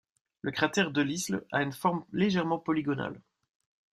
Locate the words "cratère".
0.49-0.89